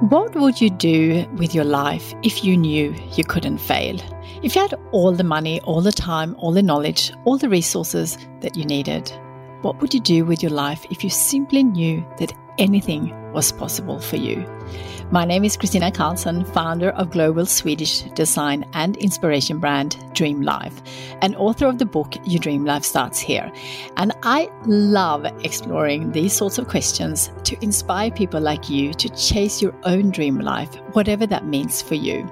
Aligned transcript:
What 0.00 0.34
would 0.34 0.60
you 0.60 0.68
do 0.68 1.26
with 1.36 1.54
your 1.54 1.64
life 1.64 2.12
if 2.22 2.44
you 2.44 2.54
knew 2.54 2.94
you 3.14 3.24
couldn't 3.24 3.56
fail? 3.56 3.98
If 4.42 4.54
you 4.54 4.60
had 4.60 4.74
all 4.92 5.10
the 5.10 5.24
money, 5.24 5.58
all 5.62 5.80
the 5.80 5.90
time, 5.90 6.36
all 6.38 6.52
the 6.52 6.62
knowledge, 6.62 7.12
all 7.24 7.38
the 7.38 7.48
resources 7.48 8.18
that 8.42 8.58
you 8.58 8.66
needed, 8.66 9.10
what 9.62 9.80
would 9.80 9.94
you 9.94 10.00
do 10.00 10.26
with 10.26 10.42
your 10.42 10.52
life 10.52 10.84
if 10.90 11.02
you 11.02 11.08
simply 11.08 11.64
knew 11.64 12.04
that 12.18 12.34
anything 12.58 13.14
was 13.32 13.52
possible 13.52 14.00
for 14.00 14.16
you? 14.16 14.44
My 15.12 15.24
name 15.24 15.44
is 15.44 15.56
Kristina 15.56 15.92
Karlsson, 15.92 16.44
founder 16.52 16.90
of 16.90 17.10
global 17.10 17.46
Swedish 17.46 18.02
design 18.14 18.68
and 18.72 18.96
inspiration 18.96 19.60
brand 19.60 19.96
Dream 20.14 20.42
Life, 20.42 20.82
and 21.22 21.36
author 21.36 21.66
of 21.66 21.78
the 21.78 21.86
book 21.86 22.14
Your 22.24 22.40
Dream 22.40 22.64
Life 22.64 22.84
Starts 22.84 23.20
Here. 23.20 23.52
And 23.96 24.12
I 24.24 24.50
love 24.66 25.24
exploring 25.44 26.10
these 26.10 26.32
sorts 26.32 26.58
of 26.58 26.66
questions 26.66 27.30
to 27.44 27.56
inspire 27.62 28.10
people 28.10 28.40
like 28.40 28.68
you 28.68 28.94
to 28.94 29.08
chase 29.10 29.62
your 29.62 29.74
own 29.84 30.10
dream 30.10 30.40
life, 30.40 30.74
whatever 30.94 31.24
that 31.26 31.46
means 31.46 31.82
for 31.82 31.94
you. 31.94 32.28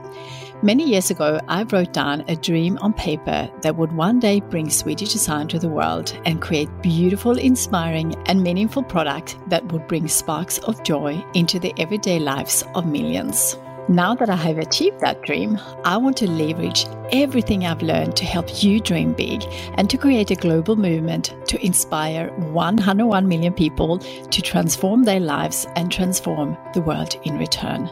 Many 0.64 0.88
years 0.88 1.10
ago, 1.10 1.38
I 1.46 1.64
wrote 1.64 1.92
down 1.92 2.24
a 2.26 2.36
dream 2.36 2.78
on 2.80 2.94
paper 2.94 3.50
that 3.60 3.76
would 3.76 3.92
one 3.92 4.18
day 4.18 4.40
bring 4.40 4.70
Swedish 4.70 5.12
design 5.12 5.46
to 5.48 5.58
the 5.58 5.68
world 5.68 6.18
and 6.24 6.40
create 6.40 6.70
beautiful, 6.80 7.36
inspiring, 7.36 8.14
and 8.24 8.42
meaningful 8.42 8.82
products 8.82 9.36
that 9.48 9.70
would 9.70 9.86
bring 9.88 10.08
sparks 10.08 10.56
of 10.60 10.82
joy 10.82 11.22
into 11.34 11.58
the 11.58 11.74
everyday 11.76 12.18
lives 12.18 12.64
of 12.74 12.86
millions. 12.86 13.58
Now 13.88 14.14
that 14.14 14.30
I 14.30 14.36
have 14.36 14.56
achieved 14.56 15.00
that 15.00 15.20
dream, 15.20 15.60
I 15.84 15.98
want 15.98 16.16
to 16.18 16.30
leverage 16.30 16.86
everything 17.12 17.66
I've 17.66 17.82
learned 17.82 18.16
to 18.16 18.24
help 18.24 18.62
you 18.62 18.80
dream 18.80 19.12
big 19.12 19.44
and 19.74 19.90
to 19.90 19.98
create 19.98 20.30
a 20.30 20.36
global 20.36 20.74
movement 20.74 21.34
to 21.48 21.62
inspire 21.62 22.30
101 22.30 23.28
million 23.28 23.52
people 23.52 23.98
to 23.98 24.42
transform 24.42 25.04
their 25.04 25.20
lives 25.20 25.66
and 25.76 25.92
transform 25.92 26.56
the 26.72 26.80
world 26.80 27.14
in 27.24 27.36
return. 27.36 27.90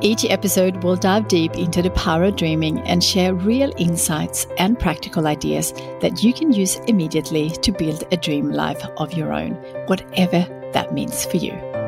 Each 0.00 0.24
episode 0.24 0.82
will 0.82 0.96
dive 0.96 1.28
deep 1.28 1.54
into 1.54 1.80
the 1.80 1.90
power 1.90 2.24
of 2.24 2.34
dreaming 2.34 2.80
and 2.80 3.02
share 3.02 3.32
real 3.32 3.72
insights 3.76 4.48
and 4.58 4.80
practical 4.80 5.28
ideas 5.28 5.72
that 6.00 6.24
you 6.24 6.32
can 6.32 6.52
use 6.52 6.76
immediately 6.88 7.50
to 7.50 7.70
build 7.70 8.02
a 8.10 8.16
dream 8.16 8.50
life 8.50 8.84
of 8.96 9.12
your 9.12 9.32
own, 9.32 9.52
whatever 9.86 10.44
that 10.72 10.92
means 10.92 11.24
for 11.24 11.36
you. 11.36 11.79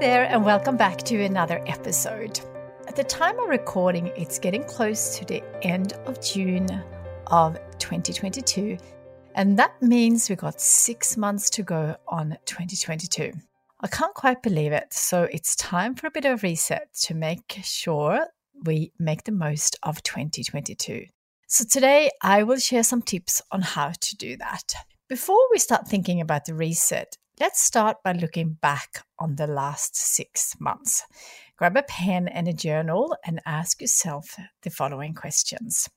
There, 0.00 0.24
and 0.24 0.42
welcome 0.42 0.78
back 0.78 0.96
to 1.02 1.22
another 1.24 1.62
episode. 1.66 2.40
At 2.88 2.96
the 2.96 3.04
time 3.04 3.38
of 3.38 3.50
recording, 3.50 4.06
it's 4.16 4.38
getting 4.38 4.64
close 4.64 5.18
to 5.18 5.26
the 5.26 5.42
end 5.62 5.92
of 6.06 6.22
June 6.22 6.82
of 7.26 7.58
2022, 7.78 8.78
and 9.34 9.58
that 9.58 9.82
means 9.82 10.30
we've 10.30 10.38
got 10.38 10.58
six 10.58 11.18
months 11.18 11.50
to 11.50 11.62
go 11.62 11.96
on 12.08 12.38
2022. 12.46 13.30
I 13.82 13.86
can't 13.88 14.14
quite 14.14 14.42
believe 14.42 14.72
it, 14.72 14.90
so 14.90 15.24
it's 15.24 15.54
time 15.54 15.94
for 15.94 16.06
a 16.06 16.10
bit 16.10 16.24
of 16.24 16.42
reset 16.42 16.88
to 17.02 17.14
make 17.14 17.60
sure 17.62 18.26
we 18.64 18.92
make 18.98 19.24
the 19.24 19.32
most 19.32 19.76
of 19.82 20.02
2022. 20.02 21.04
So, 21.46 21.64
today 21.70 22.10
I 22.22 22.44
will 22.44 22.58
share 22.58 22.84
some 22.84 23.02
tips 23.02 23.42
on 23.52 23.60
how 23.60 23.92
to 24.00 24.16
do 24.16 24.38
that. 24.38 24.72
Before 25.10 25.42
we 25.50 25.58
start 25.58 25.88
thinking 25.88 26.22
about 26.22 26.46
the 26.46 26.54
reset, 26.54 27.18
Let's 27.40 27.62
start 27.62 28.02
by 28.04 28.12
looking 28.12 28.58
back 28.60 29.02
on 29.18 29.36
the 29.36 29.46
last 29.46 29.96
six 29.96 30.54
months. 30.60 31.06
Grab 31.56 31.74
a 31.74 31.82
pen 31.82 32.28
and 32.28 32.46
a 32.46 32.52
journal 32.52 33.16
and 33.24 33.40
ask 33.46 33.80
yourself 33.80 34.36
the 34.60 34.68
following 34.68 35.14
questions 35.14 35.88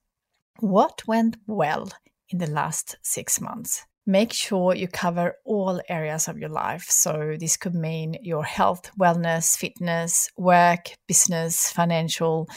What 0.62 1.06
went 1.06 1.36
well 1.46 1.90
in 2.30 2.38
the 2.38 2.50
last 2.50 2.96
six 3.02 3.42
months? 3.42 3.86
Make 4.06 4.32
sure 4.32 4.74
you 4.74 4.88
cover 4.88 5.36
all 5.44 5.82
areas 5.90 6.30
of 6.30 6.38
your 6.38 6.48
life. 6.48 6.86
So, 6.90 7.36
this 7.38 7.58
could 7.58 7.76
mean 7.76 8.16
your 8.22 8.46
health, 8.46 8.90
wellness, 8.98 9.58
fitness, 9.58 10.30
work, 10.38 10.96
business, 11.10 11.70
financial, 11.70 12.48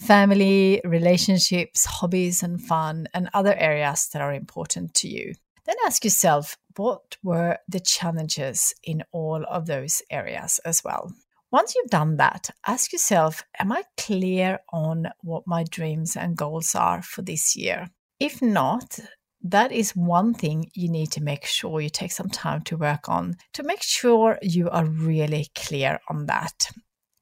family, 0.00 0.80
relationships, 0.82 1.84
hobbies, 1.84 2.42
and 2.42 2.60
fun, 2.60 3.06
and 3.14 3.30
other 3.34 3.54
areas 3.54 4.08
that 4.08 4.20
are 4.20 4.34
important 4.34 4.94
to 4.94 5.08
you. 5.08 5.34
Then 5.64 5.76
ask 5.86 6.04
yourself 6.04 6.56
what 6.76 7.16
were 7.22 7.58
the 7.68 7.80
challenges 7.80 8.74
in 8.82 9.04
all 9.12 9.44
of 9.48 9.66
those 9.66 10.02
areas 10.10 10.60
as 10.64 10.82
well. 10.84 11.12
Once 11.50 11.74
you've 11.74 11.90
done 11.90 12.16
that, 12.16 12.48
ask 12.66 12.92
yourself 12.92 13.44
Am 13.58 13.72
I 13.72 13.82
clear 13.96 14.60
on 14.72 15.08
what 15.20 15.46
my 15.46 15.64
dreams 15.64 16.16
and 16.16 16.36
goals 16.36 16.74
are 16.74 17.02
for 17.02 17.22
this 17.22 17.54
year? 17.54 17.90
If 18.18 18.40
not, 18.40 18.98
that 19.42 19.72
is 19.72 19.96
one 19.96 20.34
thing 20.34 20.70
you 20.74 20.88
need 20.88 21.10
to 21.12 21.22
make 21.22 21.44
sure 21.44 21.80
you 21.80 21.90
take 21.90 22.12
some 22.12 22.30
time 22.30 22.62
to 22.62 22.76
work 22.76 23.08
on 23.08 23.36
to 23.54 23.62
make 23.64 23.82
sure 23.82 24.38
you 24.40 24.70
are 24.70 24.84
really 24.84 25.48
clear 25.54 26.00
on 26.08 26.26
that. 26.26 26.70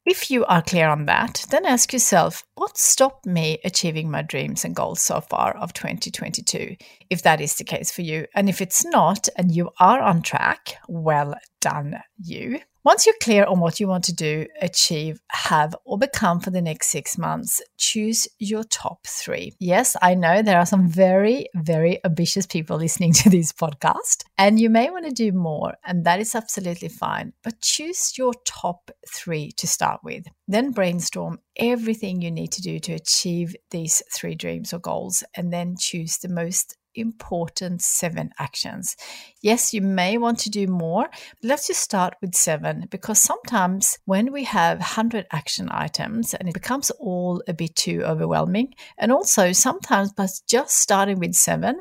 If 0.07 0.31
you 0.31 0.47
are 0.47 0.63
clear 0.63 0.89
on 0.89 1.05
that, 1.07 1.45
then 1.51 1.67
ask 1.67 1.93
yourself 1.93 2.43
what 2.55 2.79
stopped 2.79 3.27
me 3.27 3.59
achieving 3.65 4.11
my 4.11 4.23
dreams 4.23 4.65
and 4.65 4.75
goals 4.75 5.03
so 5.03 5.21
far 5.21 5.55
of 5.57 5.75
2022, 5.75 6.77
if 7.11 7.23
that 7.23 7.41
is 7.41 7.57
the 7.57 7.65
case 7.65 7.91
for 7.91 8.01
you. 8.01 8.27
And 8.35 8.49
if 8.49 8.63
it's 8.63 8.85
not 8.85 9.29
and 9.37 9.55
you 9.55 9.71
are 9.79 10.01
on 10.01 10.23
track, 10.23 10.77
well 10.89 11.35
done, 11.61 12.01
you. 12.19 12.61
Once 12.83 13.05
you're 13.05 13.15
clear 13.21 13.45
on 13.45 13.61
what 13.61 13.79
you 13.79 13.87
want 13.87 14.03
to 14.05 14.15
do, 14.15 14.47
achieve, 14.63 15.21
have, 15.29 15.77
or 15.85 15.99
become 15.99 16.41
for 16.41 16.51
the 16.51 16.63
next 16.63 16.87
six 16.87 17.19
months, 17.19 17.61
choose 17.77 18.27
your 18.39 18.65
top 18.65 19.07
three. 19.07 19.53
Yes, 19.61 19.99
I 20.01 20.15
know 20.15 20.41
there 20.41 20.59
are 20.59 20.65
some 20.65 20.89
very, 20.89 21.47
very 21.55 22.03
ambitious 22.07 22.47
people 22.47 22.79
listening 22.79 23.13
to 23.13 23.29
this 23.29 23.53
podcast, 23.53 24.25
and 24.39 24.59
you 24.59 24.71
may 24.71 24.89
want 24.89 25.05
to 25.05 25.11
do 25.11 25.31
more, 25.31 25.75
and 25.85 26.07
that 26.07 26.21
is 26.21 26.35
absolutely 26.35 26.89
fine. 26.89 27.35
But 27.45 27.61
choose 27.61 28.17
your 28.17 28.33
top 28.47 28.91
three 29.07 29.53
to 29.59 29.67
start 29.67 30.01
with. 30.03 30.25
Then 30.49 30.71
brainstorm 30.71 31.39
everything 31.57 32.23
you 32.23 32.31
need 32.31 32.53
to 32.53 32.63
do 32.63 32.79
to 32.79 32.95
achieve 32.95 33.55
these 33.71 34.03
three 34.15 34.35
dreams 34.35 34.73
or 34.73 34.79
goals, 34.79 35.23
and 35.37 35.53
then 35.53 35.77
choose 35.79 36.17
the 36.17 36.31
most 36.31 36.79
important 36.95 37.83
seven 37.83 38.31
actions. 38.39 38.97
Yes, 39.43 39.73
you 39.73 39.81
may 39.81 40.19
want 40.19 40.39
to 40.41 40.51
do 40.51 40.67
more, 40.67 41.09
but 41.41 41.49
let's 41.49 41.67
just 41.67 41.81
start 41.81 42.15
with 42.21 42.35
seven 42.35 42.87
because 42.91 43.21
sometimes 43.21 43.99
when 44.05 44.33
we 44.33 44.45
have 44.45 44.79
100 44.79 45.27
action 45.33 45.69
items 45.71 46.35
and 46.35 46.49
it 46.49 46.55
becomes 46.55 46.91
all 46.93 47.43
a 47.49 47.55
bit 47.55 47.75
too 47.77 48.03
overwhelming, 48.05 48.75
and 48.99 49.13
also 49.13 49.53
sometimes 49.53 50.13
by 50.13 50.27
just 50.47 50.77
starting 50.77 51.19
with 51.19 51.35
seven, 51.35 51.81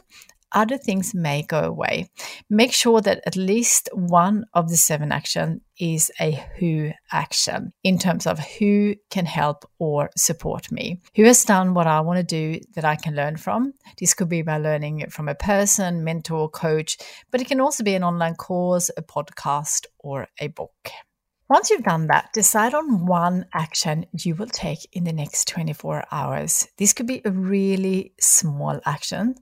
other 0.51 0.77
things 0.77 1.13
may 1.13 1.43
go 1.43 1.59
away. 1.59 2.09
Make 2.49 2.73
sure 2.73 3.01
that 3.01 3.21
at 3.25 3.35
least 3.35 3.89
one 3.93 4.45
of 4.53 4.69
the 4.69 4.77
seven 4.77 5.11
action 5.11 5.61
is 5.79 6.11
a 6.19 6.31
who 6.57 6.91
action 7.11 7.71
in 7.83 7.97
terms 7.97 8.27
of 8.27 8.39
who 8.39 8.95
can 9.09 9.25
help 9.25 9.69
or 9.79 10.09
support 10.17 10.71
me. 10.71 11.01
Who 11.15 11.23
has 11.23 11.43
done 11.43 11.73
what 11.73 11.87
I 11.87 12.01
want 12.01 12.17
to 12.17 12.23
do 12.23 12.59
that 12.75 12.85
I 12.85 12.95
can 12.95 13.15
learn 13.15 13.37
from? 13.37 13.73
This 13.97 14.13
could 14.13 14.29
be 14.29 14.41
by 14.41 14.57
learning 14.57 15.09
from 15.09 15.29
a 15.29 15.35
person, 15.35 16.03
mentor, 16.03 16.49
coach, 16.49 16.97
but 17.31 17.41
it 17.41 17.47
can 17.47 17.61
also 17.61 17.83
be 17.83 17.95
an 17.95 18.03
online 18.03 18.35
course, 18.35 18.89
a 18.97 19.01
podcast, 19.01 19.85
or 19.99 20.27
a 20.39 20.47
book. 20.47 20.89
Once 21.49 21.71
you've 21.71 21.83
done 21.83 22.05
that, 22.05 22.29
decide 22.31 22.75
on 22.75 23.07
one 23.07 23.43
action 23.55 24.05
you 24.11 24.35
will 24.35 24.45
take 24.45 24.87
in 24.91 25.03
the 25.03 25.11
next 25.11 25.47
24 25.47 26.03
hours. 26.11 26.67
This 26.77 26.93
could 26.93 27.07
be 27.07 27.23
a 27.25 27.31
really 27.31 28.13
small 28.19 28.79
action. 28.85 29.33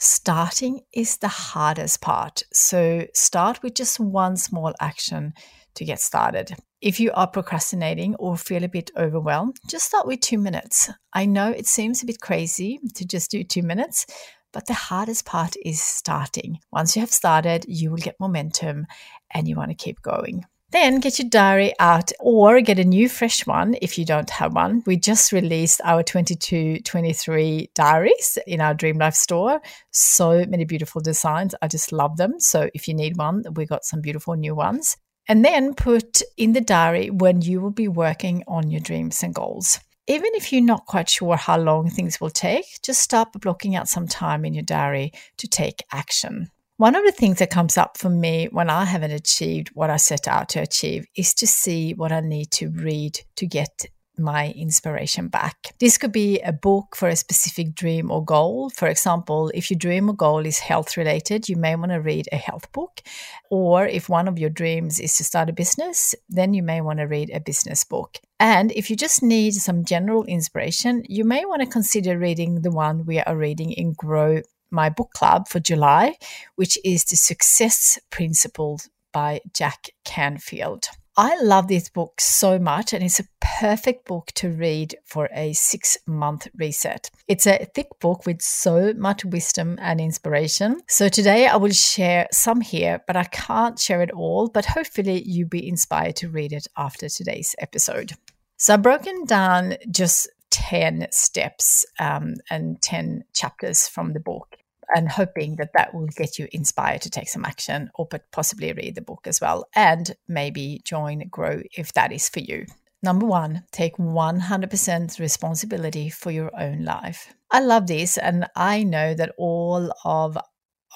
Starting 0.00 0.80
is 0.92 1.18
the 1.18 1.28
hardest 1.28 2.00
part. 2.00 2.42
So 2.52 3.06
start 3.14 3.62
with 3.62 3.74
just 3.74 4.00
one 4.00 4.36
small 4.36 4.74
action 4.80 5.32
to 5.76 5.84
get 5.84 6.00
started. 6.00 6.56
If 6.80 6.98
you 6.98 7.12
are 7.12 7.28
procrastinating 7.28 8.16
or 8.16 8.36
feel 8.36 8.64
a 8.64 8.68
bit 8.68 8.90
overwhelmed, 8.96 9.58
just 9.68 9.86
start 9.86 10.08
with 10.08 10.18
two 10.18 10.38
minutes. 10.38 10.90
I 11.12 11.24
know 11.24 11.50
it 11.50 11.68
seems 11.68 12.02
a 12.02 12.06
bit 12.06 12.20
crazy 12.20 12.80
to 12.96 13.06
just 13.06 13.30
do 13.30 13.44
two 13.44 13.62
minutes, 13.62 14.06
but 14.52 14.66
the 14.66 14.74
hardest 14.74 15.24
part 15.24 15.54
is 15.64 15.80
starting. 15.80 16.58
Once 16.72 16.96
you 16.96 17.00
have 17.00 17.12
started, 17.12 17.64
you 17.68 17.92
will 17.92 17.98
get 17.98 18.18
momentum 18.18 18.86
and 19.30 19.46
you 19.46 19.54
want 19.54 19.70
to 19.70 19.76
keep 19.76 20.02
going. 20.02 20.46
Then 20.74 20.98
get 20.98 21.20
your 21.20 21.28
diary 21.28 21.72
out 21.78 22.10
or 22.18 22.60
get 22.60 22.80
a 22.80 22.84
new 22.84 23.08
fresh 23.08 23.46
one 23.46 23.76
if 23.80 23.96
you 23.96 24.04
don't 24.04 24.28
have 24.28 24.56
one. 24.56 24.82
We 24.86 24.96
just 24.96 25.30
released 25.30 25.80
our 25.84 26.02
22 26.02 26.80
23 26.80 27.70
diaries 27.76 28.38
in 28.44 28.60
our 28.60 28.74
Dream 28.74 28.98
Life 28.98 29.14
store. 29.14 29.62
So 29.92 30.44
many 30.46 30.64
beautiful 30.64 31.00
designs. 31.00 31.54
I 31.62 31.68
just 31.68 31.92
love 31.92 32.16
them. 32.16 32.40
So 32.40 32.70
if 32.74 32.88
you 32.88 32.94
need 32.94 33.16
one, 33.16 33.44
we 33.54 33.66
got 33.66 33.84
some 33.84 34.00
beautiful 34.00 34.34
new 34.34 34.56
ones. 34.56 34.96
And 35.28 35.44
then 35.44 35.74
put 35.74 36.22
in 36.36 36.54
the 36.54 36.60
diary 36.60 37.08
when 37.08 37.40
you 37.40 37.60
will 37.60 37.70
be 37.70 37.86
working 37.86 38.42
on 38.48 38.68
your 38.68 38.80
dreams 38.80 39.22
and 39.22 39.32
goals. 39.32 39.78
Even 40.08 40.30
if 40.34 40.52
you're 40.52 40.60
not 40.60 40.86
quite 40.86 41.08
sure 41.08 41.36
how 41.36 41.56
long 41.56 41.88
things 41.88 42.20
will 42.20 42.30
take, 42.30 42.66
just 42.82 43.00
start 43.00 43.28
blocking 43.40 43.76
out 43.76 43.88
some 43.88 44.08
time 44.08 44.44
in 44.44 44.54
your 44.54 44.64
diary 44.64 45.12
to 45.36 45.46
take 45.46 45.84
action. 45.92 46.50
One 46.76 46.96
of 46.96 47.04
the 47.04 47.12
things 47.12 47.38
that 47.38 47.50
comes 47.50 47.78
up 47.78 47.98
for 47.98 48.10
me 48.10 48.48
when 48.50 48.68
I 48.68 48.84
haven't 48.84 49.12
achieved 49.12 49.68
what 49.74 49.90
I 49.90 49.96
set 49.96 50.26
out 50.26 50.48
to 50.50 50.60
achieve 50.60 51.06
is 51.16 51.32
to 51.34 51.46
see 51.46 51.94
what 51.94 52.10
I 52.10 52.18
need 52.18 52.50
to 52.52 52.68
read 52.68 53.20
to 53.36 53.46
get 53.46 53.86
my 54.18 54.50
inspiration 54.56 55.28
back. 55.28 55.74
This 55.78 55.98
could 55.98 56.10
be 56.10 56.40
a 56.40 56.52
book 56.52 56.96
for 56.96 57.08
a 57.08 57.14
specific 57.14 57.76
dream 57.76 58.10
or 58.10 58.24
goal. 58.24 58.70
For 58.70 58.88
example, 58.88 59.52
if 59.54 59.70
your 59.70 59.78
dream 59.78 60.08
or 60.08 60.14
goal 60.14 60.46
is 60.46 60.58
health 60.58 60.96
related, 60.96 61.48
you 61.48 61.56
may 61.56 61.76
want 61.76 61.92
to 61.92 62.00
read 62.00 62.28
a 62.32 62.36
health 62.36 62.70
book. 62.72 63.02
Or 63.50 63.86
if 63.86 64.08
one 64.08 64.26
of 64.26 64.38
your 64.38 64.50
dreams 64.50 64.98
is 64.98 65.16
to 65.18 65.24
start 65.24 65.50
a 65.50 65.52
business, 65.52 66.14
then 66.28 66.54
you 66.54 66.62
may 66.64 66.80
want 66.80 66.98
to 66.98 67.04
read 67.04 67.30
a 67.30 67.40
business 67.40 67.84
book. 67.84 68.18
And 68.40 68.72
if 68.72 68.90
you 68.90 68.96
just 68.96 69.22
need 69.22 69.54
some 69.54 69.84
general 69.84 70.24
inspiration, 70.24 71.04
you 71.08 71.24
may 71.24 71.44
want 71.44 71.62
to 71.62 71.66
consider 71.66 72.18
reading 72.18 72.62
the 72.62 72.72
one 72.72 73.06
we 73.06 73.20
are 73.20 73.36
reading 73.36 73.70
in 73.72 73.92
Grow 73.92 74.42
My 74.74 74.90
Book 74.90 75.12
Club 75.12 75.48
for 75.48 75.60
July, 75.60 76.16
which 76.56 76.76
is 76.84 77.04
The 77.04 77.16
Success 77.16 77.98
Principles 78.10 78.90
by 79.12 79.40
Jack 79.54 79.90
Canfield. 80.04 80.88
I 81.16 81.40
love 81.40 81.68
this 81.68 81.88
book 81.88 82.20
so 82.20 82.58
much, 82.58 82.92
and 82.92 83.04
it's 83.04 83.20
a 83.20 83.28
perfect 83.40 84.04
book 84.04 84.32
to 84.34 84.50
read 84.50 84.96
for 85.04 85.28
a 85.32 85.52
six 85.52 85.96
month 86.08 86.48
reset. 86.56 87.08
It's 87.28 87.46
a 87.46 87.68
thick 87.72 87.86
book 88.00 88.26
with 88.26 88.42
so 88.42 88.92
much 88.94 89.24
wisdom 89.24 89.78
and 89.80 90.00
inspiration. 90.00 90.80
So, 90.88 91.08
today 91.08 91.46
I 91.46 91.54
will 91.54 91.70
share 91.70 92.26
some 92.32 92.60
here, 92.60 93.00
but 93.06 93.14
I 93.14 93.24
can't 93.24 93.78
share 93.78 94.02
it 94.02 94.10
all. 94.10 94.48
But 94.48 94.66
hopefully, 94.66 95.22
you'll 95.24 95.48
be 95.48 95.68
inspired 95.68 96.16
to 96.16 96.28
read 96.28 96.52
it 96.52 96.66
after 96.76 97.08
today's 97.08 97.54
episode. 97.58 98.14
So, 98.56 98.74
I've 98.74 98.82
broken 98.82 99.24
down 99.24 99.76
just 99.92 100.28
10 100.50 101.06
steps 101.12 101.86
um, 102.00 102.34
and 102.50 102.82
10 102.82 103.22
chapters 103.32 103.86
from 103.86 104.14
the 104.14 104.20
book 104.20 104.56
and 104.94 105.08
hoping 105.08 105.56
that 105.56 105.72
that 105.74 105.94
will 105.94 106.06
get 106.06 106.38
you 106.38 106.48
inspired 106.52 107.02
to 107.02 107.10
take 107.10 107.28
some 107.28 107.44
action 107.44 107.90
or 107.94 108.08
possibly 108.32 108.72
read 108.72 108.94
the 108.94 109.00
book 109.00 109.26
as 109.26 109.40
well 109.40 109.68
and 109.74 110.14
maybe 110.28 110.80
join 110.84 111.26
grow 111.28 111.62
if 111.76 111.92
that 111.92 112.12
is 112.12 112.28
for 112.28 112.40
you 112.40 112.66
number 113.02 113.26
one 113.26 113.62
take 113.70 113.96
100% 113.96 115.18
responsibility 115.18 116.08
for 116.08 116.30
your 116.30 116.50
own 116.58 116.84
life 116.84 117.34
i 117.50 117.60
love 117.60 117.86
this 117.86 118.16
and 118.18 118.46
i 118.56 118.82
know 118.82 119.14
that 119.14 119.32
all 119.38 119.92
of 120.04 120.38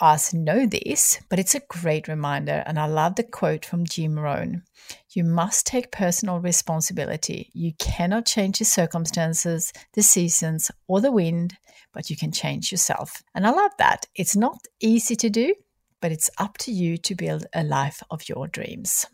us 0.00 0.32
know 0.32 0.66
this, 0.66 1.20
but 1.28 1.38
it's 1.38 1.54
a 1.54 1.62
great 1.68 2.08
reminder. 2.08 2.62
And 2.66 2.78
I 2.78 2.86
love 2.86 3.16
the 3.16 3.24
quote 3.24 3.64
from 3.64 3.84
Jim 3.84 4.18
Rohn 4.18 4.62
You 5.10 5.24
must 5.24 5.66
take 5.66 5.92
personal 5.92 6.40
responsibility. 6.40 7.50
You 7.52 7.72
cannot 7.78 8.26
change 8.26 8.58
the 8.58 8.64
circumstances, 8.64 9.72
the 9.94 10.02
seasons, 10.02 10.70
or 10.86 11.00
the 11.00 11.12
wind, 11.12 11.56
but 11.92 12.10
you 12.10 12.16
can 12.16 12.32
change 12.32 12.70
yourself. 12.70 13.22
And 13.34 13.46
I 13.46 13.50
love 13.50 13.72
that. 13.78 14.06
It's 14.14 14.36
not 14.36 14.66
easy 14.80 15.16
to 15.16 15.30
do, 15.30 15.54
but 16.00 16.12
it's 16.12 16.30
up 16.38 16.58
to 16.58 16.72
you 16.72 16.96
to 16.98 17.14
build 17.14 17.46
a 17.52 17.64
life 17.64 18.02
of 18.10 18.28
your 18.28 18.46
dreams. 18.48 19.06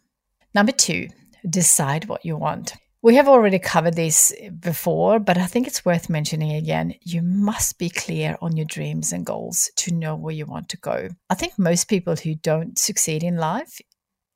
Number 0.54 0.72
two, 0.72 1.08
decide 1.48 2.06
what 2.06 2.24
you 2.24 2.36
want. 2.36 2.74
We 3.02 3.16
have 3.16 3.28
already 3.28 3.58
covered 3.58 3.96
this 3.96 4.32
before, 4.60 5.18
but 5.18 5.36
I 5.36 5.44
think 5.44 5.66
it's 5.66 5.84
worth 5.84 6.08
mentioning 6.08 6.52
again. 6.52 6.94
You 7.02 7.20
must 7.20 7.78
be 7.78 7.90
clear 7.90 8.38
on 8.40 8.56
your 8.56 8.64
dreams 8.64 9.12
and 9.12 9.26
goals 9.26 9.70
to 9.76 9.92
know 9.92 10.16
where 10.16 10.34
you 10.34 10.46
want 10.46 10.70
to 10.70 10.78
go. 10.78 11.10
I 11.28 11.34
think 11.34 11.58
most 11.58 11.86
people 11.86 12.16
who 12.16 12.34
don't 12.34 12.78
succeed 12.78 13.22
in 13.22 13.36
life 13.36 13.78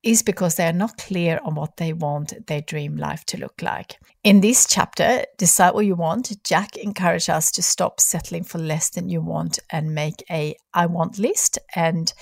is 0.02 0.22
because 0.22 0.54
they 0.54 0.66
are 0.66 0.72
not 0.72 0.96
clear 0.96 1.40
on 1.44 1.54
what 1.54 1.76
they 1.76 1.92
want 1.92 2.46
their 2.46 2.60
dream 2.60 2.96
life 2.96 3.24
to 3.26 3.36
look 3.36 3.60
like. 3.62 3.98
In 4.22 4.40
this 4.40 4.66
chapter, 4.66 5.24
Decide 5.36 5.74
What 5.74 5.86
You 5.86 5.96
Want, 5.96 6.32
Jack 6.44 6.76
encourages 6.76 7.28
us 7.28 7.50
to 7.52 7.62
stop 7.62 8.00
settling 8.00 8.44
for 8.44 8.58
less 8.58 8.90
than 8.90 9.08
you 9.08 9.20
want 9.20 9.58
and 9.70 9.94
make 9.94 10.22
a 10.30 10.56
I 10.72 10.86
want 10.86 11.18
list 11.18 11.58
and 11.74 12.12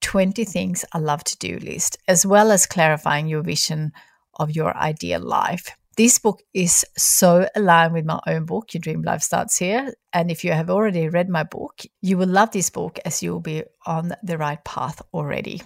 20 0.00 0.44
things 0.44 0.84
I 0.92 0.98
love 0.98 1.24
to 1.24 1.36
do 1.38 1.58
list, 1.58 1.98
as 2.06 2.24
well 2.24 2.50
as 2.50 2.66
clarifying 2.66 3.26
your 3.26 3.42
vision 3.42 3.92
of 4.34 4.52
your 4.52 4.76
ideal 4.76 5.20
life. 5.20 5.70
This 5.96 6.20
book 6.20 6.40
is 6.54 6.84
so 6.96 7.48
aligned 7.56 7.92
with 7.92 8.04
my 8.04 8.20
own 8.28 8.44
book, 8.44 8.72
Your 8.72 8.80
Dream 8.80 9.02
Life 9.02 9.22
Starts 9.22 9.58
Here. 9.58 9.92
And 10.12 10.30
if 10.30 10.44
you 10.44 10.52
have 10.52 10.70
already 10.70 11.08
read 11.08 11.28
my 11.28 11.42
book, 11.42 11.80
you 12.00 12.16
will 12.16 12.28
love 12.28 12.52
this 12.52 12.70
book 12.70 13.00
as 13.04 13.20
you 13.20 13.32
will 13.32 13.40
be 13.40 13.64
on 13.84 14.14
the 14.22 14.38
right 14.38 14.64
path 14.64 15.02
already. 15.12 15.60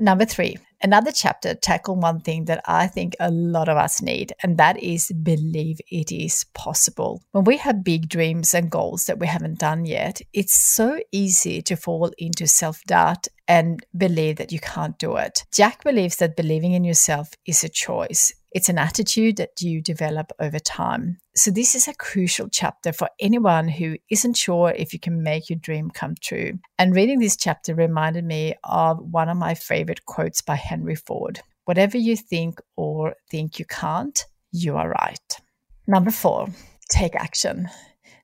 Number 0.00 0.24
three, 0.24 0.56
another 0.84 1.10
chapter 1.10 1.54
tackle 1.54 1.96
one 1.96 2.20
thing 2.20 2.44
that 2.44 2.60
I 2.66 2.86
think 2.86 3.16
a 3.18 3.30
lot 3.30 3.68
of 3.68 3.78
us 3.78 4.02
need, 4.02 4.34
and 4.42 4.58
that 4.58 4.80
is 4.82 5.10
believe 5.10 5.80
it 5.90 6.12
is 6.12 6.44
possible. 6.52 7.22
When 7.32 7.44
we 7.44 7.56
have 7.56 7.82
big 7.82 8.08
dreams 8.08 8.52
and 8.52 8.70
goals 8.70 9.06
that 9.06 9.18
we 9.18 9.26
haven't 9.26 9.58
done 9.58 9.86
yet, 9.86 10.20
it's 10.34 10.54
so 10.54 11.00
easy 11.10 11.62
to 11.62 11.74
fall 11.74 12.12
into 12.18 12.46
self 12.46 12.84
doubt 12.84 13.26
and 13.48 13.84
believe 13.96 14.36
that 14.36 14.52
you 14.52 14.58
can't 14.58 14.98
do 14.98 15.16
it. 15.16 15.44
Jack 15.52 15.84
believes 15.84 16.16
that 16.16 16.36
believing 16.36 16.72
in 16.72 16.84
yourself 16.84 17.32
is 17.46 17.62
a 17.62 17.68
choice. 17.68 18.32
It's 18.52 18.68
an 18.68 18.78
attitude 18.78 19.36
that 19.36 19.60
you 19.60 19.82
develop 19.82 20.30
over 20.38 20.58
time. 20.58 21.18
So, 21.34 21.50
this 21.50 21.74
is 21.74 21.88
a 21.88 21.94
crucial 21.94 22.48
chapter 22.48 22.92
for 22.92 23.08
anyone 23.18 23.66
who 23.66 23.96
isn't 24.10 24.36
sure 24.36 24.70
if 24.70 24.92
you 24.92 25.00
can 25.00 25.22
make 25.22 25.50
your 25.50 25.58
dream 25.58 25.90
come 25.90 26.14
true. 26.20 26.60
And 26.78 26.94
reading 26.94 27.18
this 27.18 27.36
chapter 27.36 27.74
reminded 27.74 28.24
me 28.24 28.54
of 28.62 29.00
one 29.00 29.28
of 29.28 29.36
my 29.36 29.54
favorite 29.54 30.06
quotes 30.06 30.40
by 30.40 30.54
Henry 30.54 30.94
Ford 30.94 31.40
Whatever 31.64 31.96
you 31.96 32.16
think 32.16 32.60
or 32.76 33.14
think 33.30 33.58
you 33.58 33.64
can't, 33.64 34.24
you 34.52 34.76
are 34.76 34.90
right. 34.90 35.40
Number 35.86 36.10
four, 36.10 36.48
take 36.90 37.16
action. 37.16 37.68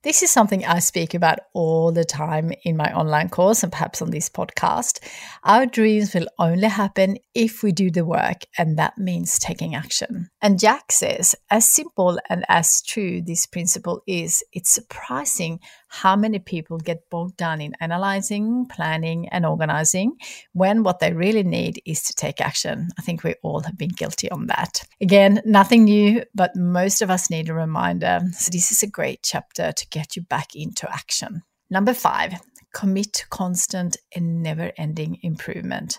This 0.02 0.22
is 0.22 0.30
something 0.30 0.64
I 0.64 0.78
speak 0.78 1.12
about 1.12 1.40
all 1.52 1.92
the 1.92 2.06
time 2.06 2.52
in 2.64 2.74
my 2.74 2.90
online 2.94 3.28
course 3.28 3.62
and 3.62 3.70
perhaps 3.70 4.00
on 4.00 4.10
this 4.10 4.30
podcast. 4.30 4.98
Our 5.44 5.66
dreams 5.66 6.14
will 6.14 6.26
only 6.38 6.68
happen 6.68 7.18
if 7.34 7.62
we 7.62 7.70
do 7.70 7.90
the 7.90 8.06
work, 8.06 8.46
and 8.56 8.78
that 8.78 8.96
means 8.96 9.38
taking 9.38 9.74
action. 9.74 10.30
And 10.40 10.58
Jack 10.58 10.90
says, 10.90 11.34
as 11.50 11.70
simple 11.70 12.18
and 12.30 12.46
as 12.48 12.80
true 12.80 13.20
this 13.20 13.44
principle 13.44 14.02
is, 14.06 14.42
it's 14.54 14.70
surprising 14.70 15.60
how 15.90 16.14
many 16.14 16.38
people 16.38 16.78
get 16.78 17.10
bogged 17.10 17.36
down 17.36 17.60
in 17.60 17.74
analyzing, 17.80 18.64
planning, 18.66 19.28
and 19.30 19.44
organizing 19.44 20.16
when 20.52 20.84
what 20.84 21.00
they 21.00 21.12
really 21.12 21.42
need 21.42 21.82
is 21.84 22.04
to 22.04 22.14
take 22.14 22.40
action. 22.40 22.88
I 22.96 23.02
think 23.02 23.24
we 23.24 23.34
all 23.42 23.60
have 23.60 23.76
been 23.76 23.90
guilty 23.90 24.30
on 24.30 24.46
that. 24.46 24.84
Again, 25.00 25.42
nothing 25.44 25.84
new, 25.84 26.22
but 26.32 26.54
most 26.54 27.02
of 27.02 27.10
us 27.10 27.28
need 27.28 27.48
a 27.48 27.54
reminder. 27.54 28.20
So, 28.32 28.50
this 28.52 28.70
is 28.70 28.84
a 28.84 28.86
great 28.86 29.24
chapter 29.24 29.72
to 29.72 29.88
get 29.88 30.14
you 30.14 30.22
back 30.22 30.54
into 30.54 30.90
action. 30.90 31.42
Number 31.70 31.92
five, 31.92 32.34
commit 32.72 33.12
to 33.14 33.28
constant 33.28 33.96
and 34.14 34.42
never 34.44 34.70
ending 34.76 35.18
improvement. 35.22 35.98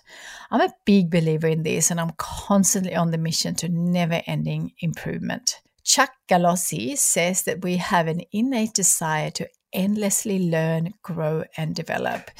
I'm 0.51 0.61
a 0.61 0.73
big 0.85 1.11
believer 1.11 1.47
in 1.47 1.63
this, 1.63 1.91
and 1.91 1.99
I'm 1.99 2.11
constantly 2.17 2.95
on 2.95 3.11
the 3.11 3.17
mission 3.17 3.55
to 3.55 3.67
never 3.67 4.21
ending 4.25 4.71
improvement. 4.79 5.59
Chuck 5.83 6.11
Gallozzi 6.29 6.97
says 6.97 7.43
that 7.43 7.63
we 7.63 7.77
have 7.77 8.07
an 8.07 8.21
innate 8.31 8.73
desire 8.73 9.31
to 9.31 9.49
endlessly 9.73 10.49
learn, 10.49 10.93
grow, 11.03 11.43
and 11.57 11.75
develop. 11.75 12.31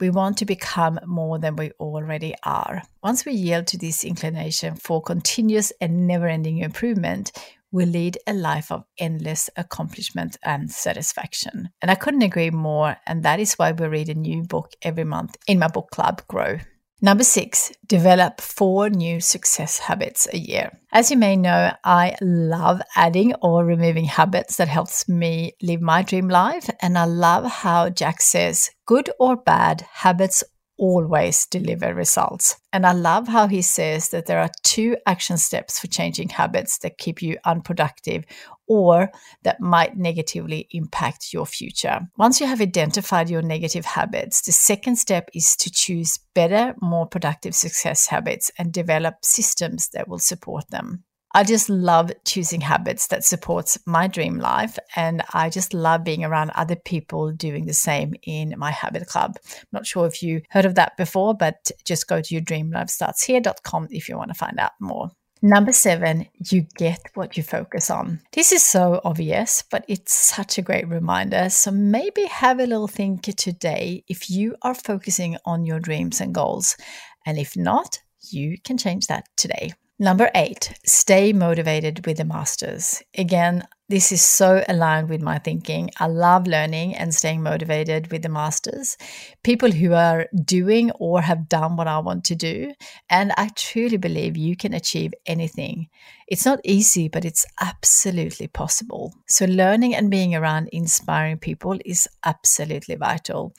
We 0.00 0.10
want 0.10 0.38
to 0.38 0.46
become 0.46 0.98
more 1.06 1.38
than 1.38 1.56
we 1.56 1.72
already 1.72 2.34
are. 2.42 2.82
Once 3.02 3.26
we 3.26 3.32
yield 3.32 3.66
to 3.68 3.78
this 3.78 4.02
inclination 4.02 4.76
for 4.76 5.02
continuous 5.02 5.72
and 5.80 6.06
never 6.06 6.26
ending 6.26 6.58
improvement, 6.58 7.32
we 7.70 7.84
lead 7.84 8.18
a 8.26 8.32
life 8.32 8.72
of 8.72 8.84
endless 8.98 9.50
accomplishment 9.56 10.36
and 10.42 10.70
satisfaction. 10.70 11.68
And 11.82 11.90
I 11.90 11.94
couldn't 11.94 12.22
agree 12.22 12.50
more. 12.50 12.96
And 13.06 13.22
that 13.22 13.40
is 13.40 13.54
why 13.54 13.72
we 13.72 13.86
read 13.86 14.08
a 14.08 14.14
new 14.14 14.42
book 14.42 14.72
every 14.82 15.04
month 15.04 15.36
in 15.46 15.58
my 15.58 15.68
book 15.68 15.90
club, 15.90 16.22
Grow. 16.28 16.58
Number 17.02 17.24
six, 17.24 17.72
develop 17.86 18.42
four 18.42 18.90
new 18.90 19.20
success 19.20 19.78
habits 19.78 20.28
a 20.32 20.38
year. 20.38 20.70
As 20.92 21.10
you 21.10 21.16
may 21.16 21.34
know, 21.34 21.72
I 21.82 22.16
love 22.20 22.82
adding 22.94 23.34
or 23.40 23.64
removing 23.64 24.04
habits 24.04 24.56
that 24.56 24.68
helps 24.68 25.08
me 25.08 25.52
live 25.62 25.80
my 25.80 26.02
dream 26.02 26.28
life. 26.28 26.68
And 26.80 26.98
I 26.98 27.04
love 27.06 27.44
how 27.46 27.88
Jack 27.88 28.20
says, 28.20 28.70
good 28.84 29.08
or 29.18 29.36
bad, 29.36 29.86
habits 29.92 30.44
always 30.80 31.44
deliver 31.46 31.94
results. 31.94 32.56
And 32.72 32.86
I 32.86 32.92
love 32.92 33.28
how 33.28 33.46
he 33.46 33.60
says 33.60 34.08
that 34.08 34.24
there 34.24 34.40
are 34.40 34.50
two 34.64 34.96
action 35.06 35.36
steps 35.36 35.78
for 35.78 35.88
changing 35.88 36.30
habits 36.30 36.78
that 36.78 36.96
keep 36.96 37.20
you 37.20 37.36
unproductive 37.44 38.24
or 38.66 39.10
that 39.42 39.60
might 39.60 39.98
negatively 39.98 40.68
impact 40.70 41.34
your 41.34 41.44
future. 41.44 42.00
Once 42.16 42.40
you 42.40 42.46
have 42.46 42.62
identified 42.62 43.28
your 43.28 43.42
negative 43.42 43.84
habits, 43.84 44.40
the 44.40 44.52
second 44.52 44.96
step 44.96 45.28
is 45.34 45.54
to 45.56 45.70
choose 45.70 46.18
better, 46.34 46.74
more 46.80 47.06
productive 47.06 47.54
success 47.54 48.06
habits 48.06 48.50
and 48.58 48.72
develop 48.72 49.16
systems 49.22 49.90
that 49.90 50.08
will 50.08 50.18
support 50.18 50.70
them. 50.70 51.04
I 51.32 51.44
just 51.44 51.68
love 51.68 52.10
choosing 52.24 52.60
habits 52.60 53.06
that 53.08 53.24
supports 53.24 53.78
my 53.86 54.08
dream 54.08 54.38
life 54.38 54.78
and 54.96 55.22
I 55.32 55.48
just 55.48 55.72
love 55.72 56.02
being 56.02 56.24
around 56.24 56.50
other 56.50 56.74
people 56.74 57.30
doing 57.30 57.66
the 57.66 57.74
same 57.74 58.14
in 58.24 58.54
my 58.58 58.72
habit 58.72 59.06
club. 59.06 59.36
I'm 59.44 59.66
not 59.72 59.86
sure 59.86 60.06
if 60.06 60.22
you 60.22 60.42
heard 60.50 60.64
of 60.64 60.74
that 60.74 60.96
before, 60.96 61.34
but 61.34 61.70
just 61.84 62.08
go 62.08 62.20
to 62.20 62.34
your 62.34 62.42
dreamlifestartshere.com 62.42 63.88
if 63.90 64.08
you 64.08 64.16
want 64.16 64.30
to 64.30 64.34
find 64.34 64.58
out 64.58 64.72
more. 64.80 65.10
Number 65.42 65.72
seven, 65.72 66.26
you 66.50 66.66
get 66.76 67.00
what 67.14 67.36
you 67.36 67.42
focus 67.42 67.90
on. 67.90 68.20
This 68.32 68.52
is 68.52 68.62
so 68.62 69.00
obvious, 69.04 69.64
but 69.70 69.84
it's 69.88 70.12
such 70.12 70.58
a 70.58 70.62
great 70.62 70.86
reminder. 70.86 71.48
So 71.48 71.70
maybe 71.70 72.24
have 72.26 72.58
a 72.58 72.66
little 72.66 72.88
think 72.88 73.22
today 73.22 74.04
if 74.06 74.28
you 74.28 74.56
are 74.60 74.74
focusing 74.74 75.38
on 75.46 75.64
your 75.64 75.80
dreams 75.80 76.20
and 76.20 76.34
goals. 76.34 76.76
And 77.24 77.38
if 77.38 77.56
not, 77.56 78.00
you 78.30 78.58
can 78.62 78.76
change 78.76 79.06
that 79.06 79.28
today. 79.36 79.72
Number 80.02 80.30
eight, 80.34 80.72
stay 80.86 81.34
motivated 81.34 82.06
with 82.06 82.16
the 82.16 82.24
masters. 82.24 83.02
Again, 83.18 83.68
this 83.90 84.12
is 84.12 84.22
so 84.22 84.64
aligned 84.66 85.10
with 85.10 85.20
my 85.20 85.38
thinking. 85.38 85.90
I 85.98 86.06
love 86.06 86.46
learning 86.46 86.94
and 86.94 87.14
staying 87.14 87.42
motivated 87.42 88.10
with 88.10 88.22
the 88.22 88.30
masters, 88.30 88.96
people 89.42 89.70
who 89.70 89.92
are 89.92 90.26
doing 90.42 90.90
or 90.92 91.20
have 91.20 91.50
done 91.50 91.76
what 91.76 91.86
I 91.86 91.98
want 91.98 92.24
to 92.24 92.34
do. 92.34 92.72
And 93.10 93.32
I 93.36 93.50
truly 93.54 93.98
believe 93.98 94.38
you 94.38 94.56
can 94.56 94.72
achieve 94.72 95.12
anything. 95.26 95.90
It's 96.30 96.46
not 96.46 96.60
easy, 96.62 97.08
but 97.08 97.24
it's 97.24 97.44
absolutely 97.60 98.46
possible. 98.46 99.12
So, 99.26 99.46
learning 99.46 99.96
and 99.96 100.12
being 100.12 100.32
around 100.32 100.68
inspiring 100.68 101.38
people 101.38 101.76
is 101.84 102.06
absolutely 102.24 102.94
vital. 102.94 103.52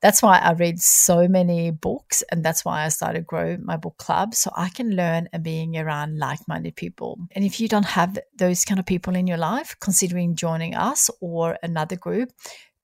That's 0.00 0.22
why 0.22 0.38
I 0.38 0.52
read 0.52 0.80
so 0.80 1.28
many 1.28 1.70
books, 1.70 2.22
and 2.32 2.42
that's 2.42 2.64
why 2.64 2.86
I 2.86 2.88
started 2.88 3.26
grow 3.26 3.58
my 3.62 3.76
book 3.76 3.98
club 3.98 4.34
so 4.34 4.50
I 4.56 4.70
can 4.70 4.96
learn 4.96 5.28
and 5.34 5.44
being 5.44 5.76
around 5.76 6.18
like-minded 6.18 6.76
people. 6.76 7.18
And 7.32 7.44
if 7.44 7.60
you 7.60 7.68
don't 7.68 7.84
have 7.84 8.18
those 8.34 8.64
kind 8.64 8.80
of 8.80 8.86
people 8.86 9.14
in 9.16 9.26
your 9.26 9.36
life, 9.36 9.76
considering 9.80 10.34
joining 10.34 10.74
us 10.74 11.10
or 11.20 11.58
another 11.62 11.96
group 11.96 12.32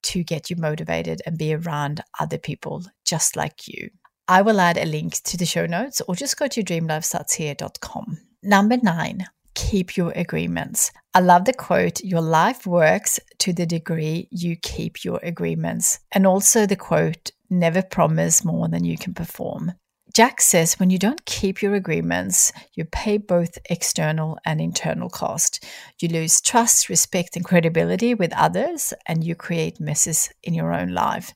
to 0.02 0.22
get 0.22 0.50
you 0.50 0.56
motivated 0.56 1.22
and 1.24 1.38
be 1.38 1.54
around 1.54 2.02
other 2.18 2.38
people 2.38 2.84
just 3.06 3.36
like 3.36 3.66
you. 3.66 3.88
I 4.28 4.42
will 4.42 4.60
add 4.60 4.76
a 4.76 4.84
link 4.84 5.14
to 5.24 5.38
the 5.38 5.46
show 5.46 5.64
notes 5.64 6.02
or 6.06 6.14
just 6.14 6.36
go 6.36 6.46
to 6.46 6.62
dreamlifestartshere.com. 6.62 8.29
Number 8.42 8.78
nine, 8.82 9.26
keep 9.54 9.98
your 9.98 10.12
agreements. 10.16 10.92
I 11.12 11.20
love 11.20 11.44
the 11.44 11.52
quote, 11.52 12.02
your 12.02 12.22
life 12.22 12.66
works 12.66 13.20
to 13.38 13.52
the 13.52 13.66
degree 13.66 14.28
you 14.30 14.56
keep 14.56 15.04
your 15.04 15.20
agreements. 15.22 15.98
And 16.10 16.26
also 16.26 16.64
the 16.64 16.76
quote, 16.76 17.32
never 17.50 17.82
promise 17.82 18.42
more 18.42 18.68
than 18.68 18.84
you 18.84 18.96
can 18.96 19.12
perform. 19.12 19.72
Jack 20.14 20.40
says 20.40 20.80
when 20.80 20.88
you 20.88 20.98
don't 20.98 21.24
keep 21.26 21.60
your 21.60 21.74
agreements, 21.74 22.50
you 22.74 22.84
pay 22.86 23.18
both 23.18 23.58
external 23.68 24.38
and 24.44 24.60
internal 24.60 25.10
cost. 25.10 25.62
You 26.00 26.08
lose 26.08 26.40
trust, 26.40 26.88
respect, 26.88 27.36
and 27.36 27.44
credibility 27.44 28.14
with 28.14 28.32
others, 28.32 28.94
and 29.06 29.22
you 29.22 29.34
create 29.34 29.78
messes 29.78 30.30
in 30.42 30.54
your 30.54 30.72
own 30.72 30.88
life. 30.94 31.32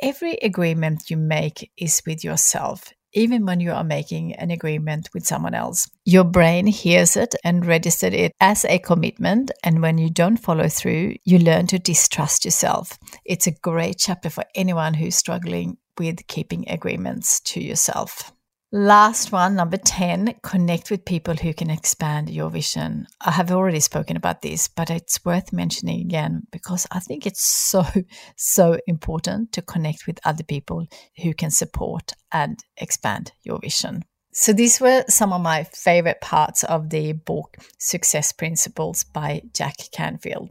Every 0.00 0.34
agreement 0.36 1.10
you 1.10 1.18
make 1.18 1.70
is 1.76 2.02
with 2.06 2.24
yourself 2.24 2.94
even 3.12 3.46
when 3.46 3.60
you 3.60 3.72
are 3.72 3.84
making 3.84 4.34
an 4.34 4.50
agreement 4.50 5.08
with 5.12 5.26
someone 5.26 5.54
else. 5.54 5.88
Your 6.04 6.24
brain 6.24 6.66
hears 6.66 7.16
it 7.16 7.34
and 7.44 7.66
registers 7.66 8.14
it 8.14 8.32
as 8.40 8.64
a 8.64 8.78
commitment. 8.78 9.50
And 9.64 9.82
when 9.82 9.98
you 9.98 10.10
don't 10.10 10.36
follow 10.36 10.68
through, 10.68 11.16
you 11.24 11.38
learn 11.38 11.66
to 11.68 11.78
distrust 11.78 12.44
yourself. 12.44 12.98
It's 13.24 13.46
a 13.46 13.52
great 13.52 13.98
chapter 13.98 14.30
for 14.30 14.44
anyone 14.54 14.94
who's 14.94 15.16
struggling 15.16 15.78
with 15.98 16.26
keeping 16.26 16.68
agreements 16.68 17.40
to 17.40 17.60
yourself. 17.60 18.32
Last 18.72 19.32
one, 19.32 19.56
number 19.56 19.78
10, 19.78 20.36
connect 20.44 20.92
with 20.92 21.04
people 21.04 21.34
who 21.34 21.52
can 21.52 21.70
expand 21.70 22.30
your 22.30 22.50
vision. 22.50 23.08
I 23.20 23.32
have 23.32 23.50
already 23.50 23.80
spoken 23.80 24.16
about 24.16 24.42
this, 24.42 24.68
but 24.68 24.90
it's 24.90 25.24
worth 25.24 25.52
mentioning 25.52 26.02
again 26.02 26.42
because 26.52 26.86
I 26.92 27.00
think 27.00 27.26
it's 27.26 27.44
so, 27.44 27.84
so 28.36 28.78
important 28.86 29.50
to 29.54 29.62
connect 29.62 30.06
with 30.06 30.20
other 30.24 30.44
people 30.44 30.86
who 31.20 31.34
can 31.34 31.50
support 31.50 32.12
and 32.30 32.62
expand 32.76 33.32
your 33.42 33.58
vision. 33.58 34.04
So, 34.32 34.52
these 34.52 34.80
were 34.80 35.04
some 35.08 35.32
of 35.32 35.40
my 35.40 35.64
favorite 35.64 36.20
parts 36.20 36.62
of 36.62 36.90
the 36.90 37.14
book 37.14 37.56
Success 37.80 38.30
Principles 38.30 39.02
by 39.02 39.42
Jack 39.52 39.74
Canfield 39.90 40.50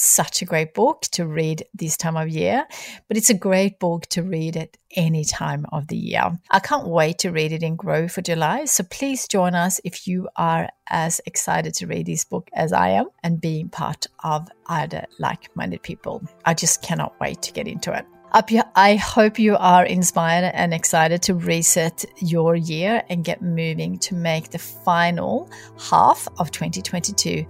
such 0.00 0.40
a 0.40 0.44
great 0.44 0.72
book 0.74 1.02
to 1.12 1.26
read 1.26 1.64
this 1.74 1.96
time 1.96 2.16
of 2.16 2.28
year, 2.28 2.66
but 3.06 3.16
it's 3.16 3.30
a 3.30 3.34
great 3.34 3.78
book 3.78 4.06
to 4.06 4.22
read 4.22 4.56
at 4.56 4.76
any 4.96 5.24
time 5.24 5.66
of 5.72 5.88
the 5.88 5.96
year. 5.96 6.38
I 6.50 6.58
can't 6.58 6.88
wait 6.88 7.18
to 7.18 7.30
read 7.30 7.52
it 7.52 7.62
in 7.62 7.76
Grow 7.76 8.08
for 8.08 8.22
July. 8.22 8.64
So 8.64 8.82
please 8.84 9.28
join 9.28 9.54
us 9.54 9.80
if 9.84 10.06
you 10.06 10.28
are 10.36 10.68
as 10.88 11.20
excited 11.26 11.74
to 11.74 11.86
read 11.86 12.06
this 12.06 12.24
book 12.24 12.48
as 12.54 12.72
I 12.72 12.88
am 12.90 13.08
and 13.22 13.40
being 13.40 13.68
part 13.68 14.06
of 14.24 14.48
other 14.66 15.04
like 15.18 15.54
minded 15.54 15.82
people. 15.82 16.22
I 16.44 16.54
just 16.54 16.82
cannot 16.82 17.20
wait 17.20 17.42
to 17.42 17.52
get 17.52 17.68
into 17.68 17.92
it. 17.92 18.06
I 18.32 18.94
hope 18.94 19.40
you 19.40 19.56
are 19.56 19.84
inspired 19.84 20.52
and 20.54 20.72
excited 20.72 21.20
to 21.22 21.34
reset 21.34 22.04
your 22.18 22.54
year 22.54 23.02
and 23.08 23.24
get 23.24 23.42
moving 23.42 23.98
to 23.98 24.14
make 24.14 24.50
the 24.50 24.58
final 24.58 25.50
half 25.78 26.28
of 26.38 26.52
2022 26.52 27.44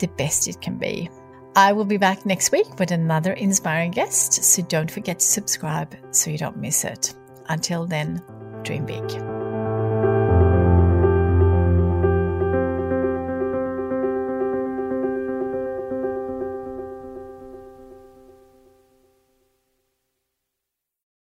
the 0.00 0.08
best 0.08 0.48
it 0.48 0.60
can 0.60 0.76
be. 0.76 1.08
I 1.56 1.72
will 1.72 1.84
be 1.84 1.98
back 1.98 2.26
next 2.26 2.50
week 2.50 2.80
with 2.80 2.90
another 2.90 3.32
inspiring 3.32 3.92
guest, 3.92 4.42
so 4.42 4.62
don't 4.62 4.90
forget 4.90 5.20
to 5.20 5.26
subscribe 5.26 5.94
so 6.10 6.30
you 6.30 6.38
don't 6.38 6.56
miss 6.56 6.84
it. 6.84 7.14
Until 7.48 7.86
then, 7.86 8.22
dream 8.64 8.86
big. 8.86 9.33